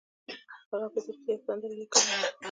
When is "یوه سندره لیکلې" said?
1.33-2.13